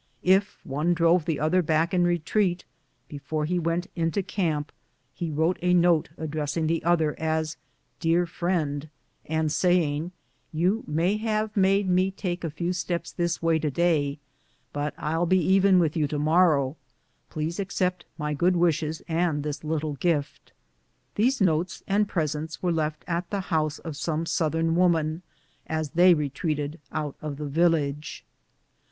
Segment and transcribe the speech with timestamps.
[0.23, 2.65] If one drove the other back in retreat,
[3.07, 4.71] before he went into camp
[5.13, 7.55] he wrote a note addressing the other as
[7.99, 8.89] "dear friend,"
[9.27, 10.11] and saying,
[10.51, 14.17] "you may have made me take a few steps thio way to day,
[14.73, 16.77] but I'll be even witli you to morrow.
[17.29, 20.51] Please accept my good wishes and this little gift."
[21.13, 25.21] These notes and presents were left at the house of some Southern woman,
[25.67, 28.25] as they retreated out of the village.